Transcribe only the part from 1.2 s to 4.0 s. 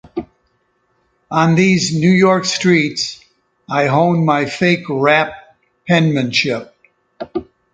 On these New York streets, I